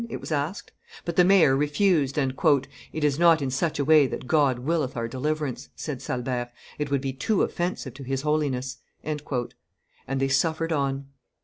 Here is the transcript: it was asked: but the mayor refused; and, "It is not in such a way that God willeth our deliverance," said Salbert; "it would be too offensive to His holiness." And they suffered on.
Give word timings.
it 0.09 0.19
was 0.19 0.31
asked: 0.31 0.71
but 1.05 1.15
the 1.15 1.23
mayor 1.23 1.55
refused; 1.55 2.17
and, 2.17 2.33
"It 2.91 3.03
is 3.03 3.19
not 3.19 3.39
in 3.39 3.51
such 3.51 3.77
a 3.77 3.85
way 3.85 4.07
that 4.07 4.25
God 4.25 4.57
willeth 4.57 4.97
our 4.97 5.07
deliverance," 5.07 5.69
said 5.75 6.01
Salbert; 6.01 6.49
"it 6.79 6.89
would 6.89 7.01
be 7.01 7.13
too 7.13 7.43
offensive 7.43 7.93
to 7.93 8.03
His 8.03 8.23
holiness." 8.23 8.77
And 9.03 9.19
they 10.17 10.27
suffered 10.27 10.71
on. 10.73 11.05